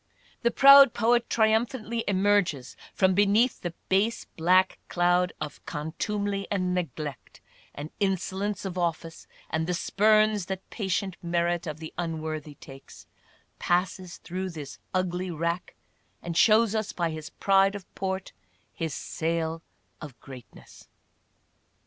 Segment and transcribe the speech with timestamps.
[0.41, 7.39] The proud poet triumphantly emerges from beneath the base black cloud of contumely and neglect—
[7.77, 13.05] the insolence of office and the spurns that patient merit of the unworthy takes—
[13.59, 15.75] passes through this ugly rack
[16.23, 18.31] and shows us by his pride of port
[18.73, 19.61] his sail
[20.01, 20.87] of greatness.